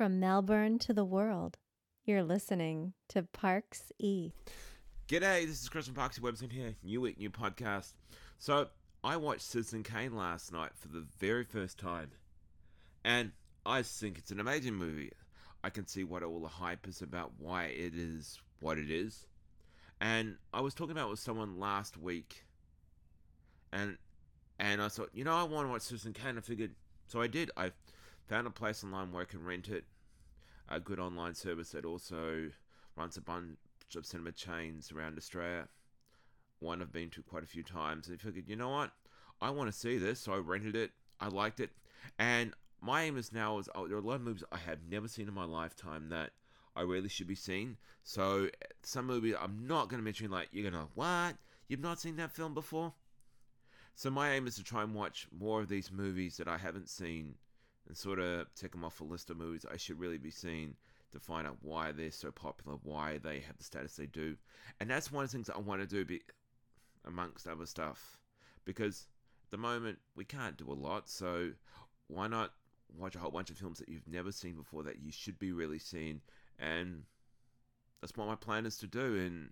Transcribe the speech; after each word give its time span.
From 0.00 0.18
Melbourne 0.18 0.78
to 0.78 0.94
the 0.94 1.04
world, 1.04 1.58
you're 2.06 2.22
listening 2.22 2.94
to 3.10 3.22
Parks 3.22 3.92
E. 3.98 4.32
G'day, 5.06 5.46
this 5.46 5.60
is 5.62 5.68
Chris 5.68 5.84
from 5.84 5.94
Parksy 5.94 6.20
Webson 6.20 6.48
here. 6.48 6.74
New 6.82 7.02
week, 7.02 7.18
new 7.18 7.28
podcast. 7.28 7.92
So, 8.38 8.68
I 9.04 9.18
watched 9.18 9.42
Citizen 9.42 9.82
Kane 9.82 10.16
last 10.16 10.54
night 10.54 10.70
for 10.74 10.88
the 10.88 11.04
very 11.18 11.44
first 11.44 11.76
time. 11.76 12.12
And 13.04 13.32
I 13.66 13.82
think 13.82 14.16
it's 14.16 14.30
an 14.30 14.40
amazing 14.40 14.72
movie. 14.72 15.12
I 15.62 15.68
can 15.68 15.86
see 15.86 16.02
what 16.02 16.22
all 16.22 16.40
the 16.40 16.48
hype 16.48 16.88
is 16.88 17.02
about, 17.02 17.32
why 17.36 17.64
it 17.64 17.94
is 17.94 18.40
what 18.60 18.78
it 18.78 18.90
is. 18.90 19.26
And 20.00 20.36
I 20.54 20.62
was 20.62 20.72
talking 20.72 20.92
about 20.92 21.08
it 21.08 21.10
with 21.10 21.20
someone 21.20 21.60
last 21.60 21.98
week. 21.98 22.46
And 23.70 23.98
and 24.58 24.80
I 24.80 24.88
thought, 24.88 25.10
you 25.12 25.24
know, 25.24 25.36
I 25.36 25.42
want 25.42 25.66
to 25.66 25.70
watch 25.70 25.82
Citizen 25.82 26.14
Kane. 26.14 26.38
I 26.38 26.40
figured, 26.40 26.70
so 27.06 27.20
I 27.20 27.26
did. 27.26 27.50
I 27.54 27.72
Found 28.30 28.46
a 28.46 28.50
place 28.50 28.84
online 28.84 29.10
where 29.10 29.22
I 29.22 29.24
can 29.24 29.44
rent 29.44 29.68
it. 29.68 29.82
A 30.68 30.78
good 30.78 31.00
online 31.00 31.34
service 31.34 31.70
that 31.70 31.84
also 31.84 32.48
runs 32.94 33.16
a 33.16 33.20
bunch 33.20 33.56
of 33.96 34.06
cinema 34.06 34.30
chains 34.30 34.92
around 34.92 35.18
Australia. 35.18 35.66
One 36.60 36.80
I've 36.80 36.92
been 36.92 37.10
to 37.10 37.22
quite 37.22 37.42
a 37.42 37.48
few 37.48 37.64
times. 37.64 38.06
And 38.06 38.16
I 38.16 38.24
figured, 38.24 38.48
you 38.48 38.54
know 38.54 38.68
what? 38.68 38.92
I 39.40 39.50
want 39.50 39.68
to 39.68 39.76
see 39.76 39.98
this. 39.98 40.20
So 40.20 40.32
I 40.32 40.36
rented 40.36 40.76
it. 40.76 40.92
I 41.18 41.26
liked 41.26 41.58
it. 41.58 41.70
And 42.20 42.52
my 42.80 43.02
aim 43.02 43.18
is 43.18 43.32
now 43.32 43.58
is 43.58 43.68
oh, 43.74 43.88
there 43.88 43.96
are 43.96 44.00
a 44.00 44.04
lot 44.04 44.14
of 44.14 44.22
movies 44.22 44.44
I 44.52 44.58
have 44.58 44.78
never 44.88 45.08
seen 45.08 45.26
in 45.26 45.34
my 45.34 45.44
lifetime 45.44 46.08
that 46.10 46.30
I 46.76 46.82
really 46.82 47.08
should 47.08 47.26
be 47.26 47.34
seeing. 47.34 47.78
So 48.04 48.48
some 48.84 49.06
movies 49.08 49.34
I'm 49.40 49.66
not 49.66 49.88
going 49.88 50.00
to 50.00 50.04
mention 50.04 50.30
like 50.30 50.50
you're 50.52 50.70
going 50.70 50.80
to 50.80 50.88
what? 50.94 51.34
You've 51.66 51.80
not 51.80 51.98
seen 52.00 52.14
that 52.18 52.30
film 52.30 52.54
before? 52.54 52.92
So 53.96 54.08
my 54.08 54.30
aim 54.34 54.46
is 54.46 54.54
to 54.54 54.62
try 54.62 54.84
and 54.84 54.94
watch 54.94 55.26
more 55.36 55.60
of 55.60 55.68
these 55.68 55.90
movies 55.90 56.36
that 56.36 56.46
I 56.46 56.58
haven't 56.58 56.88
seen 56.88 57.34
and 57.90 57.96
sort 57.96 58.20
of 58.20 58.46
tick 58.54 58.70
them 58.70 58.84
off 58.84 59.00
a 59.00 59.04
list 59.04 59.30
of 59.30 59.36
movies 59.36 59.66
I 59.68 59.76
should 59.76 59.98
really 59.98 60.16
be 60.16 60.30
seeing 60.30 60.76
to 61.10 61.18
find 61.18 61.44
out 61.44 61.56
why 61.60 61.90
they're 61.90 62.12
so 62.12 62.30
popular, 62.30 62.78
why 62.84 63.18
they 63.18 63.40
have 63.40 63.58
the 63.58 63.64
status 63.64 63.96
they 63.96 64.06
do. 64.06 64.36
And 64.78 64.88
that's 64.88 65.10
one 65.10 65.24
of 65.24 65.30
the 65.30 65.36
things 65.36 65.50
I 65.50 65.58
want 65.58 65.80
to 65.80 65.88
do, 65.88 66.04
be, 66.04 66.20
amongst 67.04 67.48
other 67.48 67.66
stuff. 67.66 68.16
Because 68.64 69.08
at 69.42 69.50
the 69.50 69.56
moment, 69.56 69.98
we 70.14 70.24
can't 70.24 70.56
do 70.56 70.70
a 70.70 70.72
lot, 70.72 71.08
so 71.08 71.50
why 72.06 72.28
not 72.28 72.52
watch 72.96 73.16
a 73.16 73.18
whole 73.18 73.32
bunch 73.32 73.50
of 73.50 73.58
films 73.58 73.80
that 73.80 73.88
you've 73.88 74.06
never 74.06 74.30
seen 74.30 74.54
before 74.54 74.84
that 74.84 75.00
you 75.02 75.10
should 75.10 75.40
be 75.40 75.50
really 75.50 75.80
seeing? 75.80 76.20
And 76.60 77.02
that's 78.00 78.16
what 78.16 78.28
my 78.28 78.36
plan 78.36 78.66
is 78.66 78.76
to 78.76 78.86
do. 78.86 79.16
And 79.16 79.48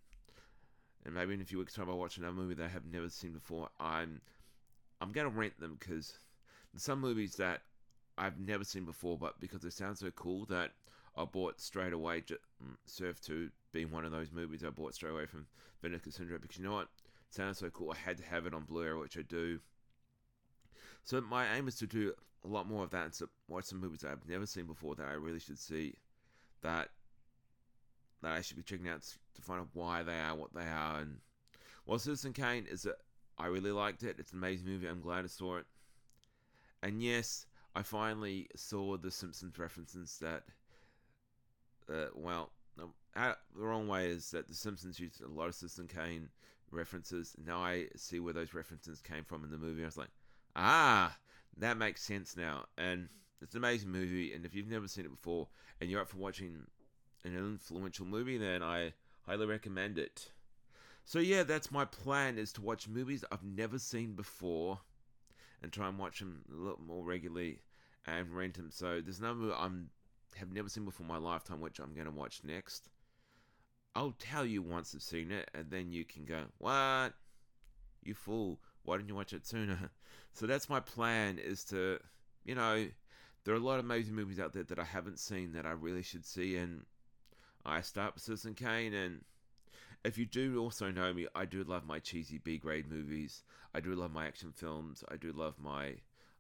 and 1.05 1.13
maybe 1.13 1.35
in 1.35 1.41
a 1.41 1.45
few 1.45 1.59
weeks' 1.59 1.75
time, 1.75 1.91
I'll 1.91 1.99
watch 1.99 2.19
another 2.19 2.37
movie 2.37 2.55
that 2.55 2.67
I 2.67 2.69
have 2.69 2.87
never 2.87 3.09
seen 3.09 3.33
before. 3.33 3.69
I'm 3.81 4.21
I'm 5.01 5.11
gonna 5.11 5.29
rent 5.29 5.59
them 5.59 5.77
because 5.81 6.21
some 6.77 7.01
movies 7.01 7.35
that 7.35 7.63
I've 8.19 8.39
never 8.39 8.65
seen 8.65 8.85
before, 8.85 9.17
but 9.17 9.41
because 9.41 9.65
it 9.65 9.73
sounds 9.73 10.01
so 10.01 10.11
cool 10.11 10.45
that 10.47 10.73
I 11.17 11.25
bought 11.25 11.61
straight 11.61 11.93
away. 11.93 12.23
Mm, 12.23 12.77
Surf 12.87 13.21
2 13.21 13.51
being 13.73 13.91
one 13.91 14.05
of 14.05 14.13
those 14.13 14.33
movies 14.33 14.65
I 14.65 14.71
bought 14.71 14.95
straight 14.95 15.11
away 15.11 15.27
from 15.27 15.47
Vinegar 15.83 16.11
Syndrome 16.11 16.41
because 16.41 16.59
you 16.59 16.65
know 16.65 16.73
what? 16.73 16.89
It 17.29 17.35
sounds 17.35 17.59
so 17.59 17.71
cool. 17.71 17.93
I 17.93 17.97
had 17.97 18.19
to 18.19 18.25
have 18.25 18.47
it 18.47 18.55
on 18.55 18.65
Blu-ray, 18.65 18.99
which 18.99 19.19
I 19.19 19.23
do. 19.23 19.61
So 21.05 21.21
my 21.21 21.57
aim 21.57 21.69
is 21.69 21.77
to 21.77 21.87
do 21.87 22.13
a 22.45 22.49
lot 22.49 22.69
more 22.69 22.85
of 22.85 22.91
that 22.91 23.05
and 23.05 23.13
to 23.15 23.29
watch 23.49 23.65
some 23.65 23.81
movies 23.81 24.05
I've 24.05 24.29
never 24.29 24.47
seen 24.47 24.67
before 24.67 24.95
that 24.97 25.07
I 25.07 25.15
really 25.15 25.41
should 25.41 25.59
see. 25.59 25.95
That 26.63 26.89
that 28.23 28.33
I 28.33 28.41
should 28.41 28.57
be 28.57 28.63
checking 28.63 28.89
out 28.89 29.03
to 29.03 29.43
find 29.43 29.61
out 29.61 29.69
why 29.75 30.03
they 30.03 30.19
are 30.19 30.35
what 30.35 30.53
they 30.53 30.67
are. 30.67 31.01
And 31.01 31.19
well, 31.87 31.99
Citizen 31.99 32.33
Kane 32.33 32.67
is 32.71 32.85
a 32.85 32.95
I 33.39 33.47
really 33.47 33.71
liked 33.71 34.03
it. 34.03 34.17
It's 34.19 34.33
an 34.33 34.39
amazing 34.39 34.67
movie. 34.67 34.89
I'm 34.89 35.01
glad 35.01 35.25
I 35.25 35.29
saw 35.29 35.59
it. 35.59 35.67
And 36.83 37.03
yes, 37.03 37.47
I 37.75 37.83
finally 37.83 38.49
saw 38.57 38.97
the 38.97 39.11
Simpsons 39.11 39.59
references 39.59 40.19
that, 40.21 40.45
uh, 41.93 42.09
well, 42.15 42.51
um, 42.81 42.93
the 43.15 43.37
wrong 43.63 43.89
way 43.89 44.09
is 44.09 44.31
that 44.31 44.49
the 44.49 44.55
Simpsons 44.55 44.99
used 44.99 45.23
a 45.23 45.29
lot 45.29 45.49
of 45.49 45.55
Citizen 45.55 45.89
Kane 45.89 46.29
references. 46.71 47.35
Now 47.45 47.59
I 47.59 47.87
see 47.97 48.21
where 48.21 48.33
those 48.33 48.55
references 48.55 49.01
came 49.01 49.25
from 49.25 49.45
in 49.45 49.51
the 49.51 49.59
movie. 49.59 49.83
I 49.83 49.87
was 49.87 49.97
like, 49.97 50.11
ah, 50.57 51.17
that 51.59 51.77
makes 51.77 52.03
sense 52.03 52.37
now. 52.37 52.65
And 52.77 53.09
it's 53.41 53.55
an 53.55 53.61
amazing 53.61 53.91
movie. 53.91 54.33
And 54.33 54.45
if 54.45 54.55
you've 54.55 54.71
never 54.71 54.89
seen 54.89 55.05
it 55.05 55.11
before 55.11 55.49
and 55.81 55.91
you're 55.91 56.01
up 56.01 56.09
for 56.09 56.19
watching 56.19 56.67
an 57.25 57.37
influential 57.37 58.07
movie, 58.07 58.39
then 58.39 58.63
I 58.63 58.93
highly 59.27 59.47
recommend 59.47 59.99
it. 59.99 60.31
So 61.05 61.19
yeah, 61.21 61.43
that's 61.43 61.71
my 61.71 61.85
plan 61.85 62.39
is 62.39 62.53
to 62.55 62.63
watch 62.63 62.89
movies 62.89 63.25
I've 63.33 63.45
never 63.45 63.79
seen 63.79 64.13
before 64.13 64.81
and 65.63 65.73
try 65.73 65.89
and 65.89 65.99
watch 65.99 66.19
them 66.21 66.45
a 66.53 66.57
little 66.57 66.81
more 66.87 67.05
regularly 67.05 67.61
and 68.07 68.35
rent 68.35 68.55
them. 68.55 68.71
So 68.71 69.01
there's 69.01 69.21
no 69.21 69.55
I'm 69.59 69.91
have 70.37 70.53
never 70.53 70.69
seen 70.69 70.85
before 70.85 71.05
in 71.05 71.09
my 71.09 71.19
lifetime, 71.19 71.61
which 71.61 71.79
I'm 71.79 71.95
going 71.95 72.07
to 72.07 72.13
watch 72.13 72.41
next. 72.45 72.89
I'll 73.95 74.15
tell 74.19 74.47
you 74.47 74.63
once 74.63 74.95
I've 74.95 75.03
seen 75.03 75.33
it, 75.33 75.51
and 75.55 75.71
then 75.71 75.91
you 75.91 76.05
can 76.05 76.25
go, 76.25 76.45
"What? 76.59 77.15
You 78.03 78.15
fool! 78.15 78.61
Why 78.85 78.97
didn't 78.97 79.09
you 79.09 79.15
watch 79.15 79.33
it 79.33 79.47
sooner?" 79.47 79.91
So 80.35 80.47
that's 80.47 80.69
my 80.69 80.79
plan: 80.79 81.39
is 81.39 81.65
to, 81.65 81.99
you 82.45 82.55
know, 82.55 82.87
there 83.43 83.55
are 83.55 83.57
a 83.57 83.61
lot 83.61 83.81
of 83.81 83.85
amazing 83.85 84.15
movies 84.15 84.39
out 84.39 84.53
there 84.53 84.63
that 84.63 84.79
I 84.79 84.85
haven't 84.85 85.19
seen 85.19 85.53
that 85.55 85.67
I 85.67 85.71
really 85.71 86.03
should 86.03 86.25
see, 86.25 86.55
and 86.57 86.85
I 87.65 87.81
start 87.81 88.15
with 88.15 88.23
Citizen 88.23 88.55
Kane. 88.55 88.95
And 88.95 89.25
if 90.05 90.17
you 90.19 90.27
do 90.27 90.61
also 90.61 90.91
know 90.91 91.13
me, 91.13 91.27
I 91.35 91.45
do 91.45 91.65
love 91.65 91.87
my 91.87 91.99
cheesy 91.99 92.39
B 92.39 92.59
grade 92.59 92.91
movies. 92.91 93.43
I 93.75 93.81
do 93.81 93.95
love 93.95 94.13
my 94.13 94.27
action 94.27 94.53
films. 94.53 95.05
I 95.11 95.17
do 95.17 95.33
love 95.33 95.55
my 95.59 95.95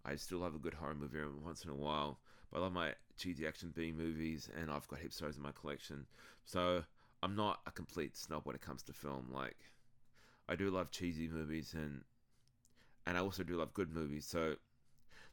I 0.04 0.16
still 0.16 0.38
love 0.38 0.54
a 0.54 0.58
good 0.58 0.74
horror 0.74 0.94
movie 0.94 1.18
every 1.18 1.32
once 1.44 1.64
in 1.64 1.70
a 1.70 1.74
while. 1.74 2.18
But 2.50 2.58
I 2.58 2.62
love 2.62 2.72
my 2.72 2.94
cheesy 3.18 3.46
action 3.46 3.72
B 3.74 3.92
movies, 3.92 4.48
and 4.58 4.70
I've 4.70 4.88
got 4.88 5.00
heaps 5.00 5.20
of 5.20 5.26
those 5.26 5.36
in 5.36 5.42
my 5.42 5.52
collection. 5.52 6.06
So 6.44 6.84
I'm 7.22 7.36
not 7.36 7.60
a 7.66 7.70
complete 7.70 8.16
snob 8.16 8.42
when 8.44 8.54
it 8.54 8.62
comes 8.62 8.82
to 8.84 8.92
film. 8.92 9.26
Like 9.32 9.56
I 10.48 10.56
do 10.56 10.70
love 10.70 10.90
cheesy 10.90 11.28
movies, 11.28 11.74
and 11.74 12.02
and 13.06 13.18
I 13.18 13.20
also 13.20 13.42
do 13.42 13.56
love 13.56 13.74
good 13.74 13.92
movies. 13.92 14.24
So 14.24 14.56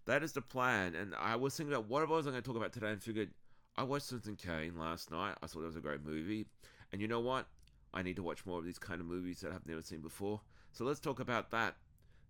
that 0.06 0.24
is 0.24 0.34
the 0.34 0.42
plan. 0.42 0.96
And 0.96 1.14
I 1.16 1.36
was 1.36 1.56
thinking 1.56 1.74
about 1.74 1.88
what 1.88 2.02
I 2.02 2.06
was 2.06 2.26
going 2.26 2.36
to 2.36 2.42
talk 2.42 2.58
about 2.58 2.74
today, 2.74 2.92
and 2.92 3.02
figured 3.02 3.30
I 3.78 3.84
watched 3.84 4.08
Citizen 4.08 4.36
Kane 4.36 4.78
last 4.78 5.12
night. 5.12 5.36
I 5.42 5.48
thought 5.48 5.62
it 5.62 5.68
was 5.68 5.76
a 5.76 5.82
great 5.82 6.04
movie, 6.04 6.48
and 6.92 7.02
you 7.02 7.08
know 7.08 7.20
what? 7.20 7.48
I 7.96 8.04
need 8.04 8.18
to 8.18 8.24
watch 8.24 8.46
more 8.46 8.60
of 8.60 8.66
these 8.66 8.78
kind 8.78 9.00
of 9.00 9.08
movies 9.08 9.40
that 9.42 9.52
I've 9.52 9.66
never 9.66 9.82
seen 9.82 10.02
before. 10.02 10.42
So 10.74 10.84
let's 10.84 11.00
talk 11.00 11.20
about 11.20 11.52
that. 11.52 11.76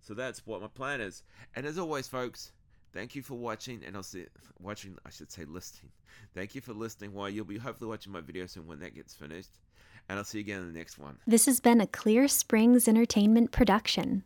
So 0.02 0.14
that's 0.14 0.46
what 0.46 0.62
my 0.62 0.68
plan 0.68 1.02
is. 1.02 1.24
And 1.56 1.66
as 1.66 1.80
always, 1.80 2.08
folks, 2.08 2.52
thank 2.94 3.16
you 3.16 3.24
for 3.24 3.34
watching, 3.34 3.82
and 3.86 3.96
I'll 3.96 4.04
see 4.04 4.26
watching. 4.60 4.96
I 5.06 5.10
should 5.10 5.32
say 5.32 5.46
listening. 5.46 5.92
Thank 6.34 6.54
you 6.56 6.62
for 6.62 6.74
listening. 6.74 7.14
While 7.14 7.30
you'll 7.30 7.46
be 7.46 7.58
hopefully 7.58 7.90
watching 7.90 8.14
my 8.14 8.22
video 8.22 8.46
soon 8.46 8.68
when 8.68 8.80
that 8.80 8.94
gets 8.94 9.16
finished, 9.16 9.50
and 10.08 10.20
I'll 10.20 10.24
see 10.24 10.38
you 10.38 10.44
again 10.44 10.62
in 10.62 10.72
the 10.72 10.78
next 10.78 11.00
one. 11.00 11.18
This 11.26 11.48
has 11.48 11.60
been 11.60 11.82
a 11.82 11.88
Clear 11.88 12.28
Springs 12.28 12.88
Entertainment 12.88 13.52
production. 13.52 14.24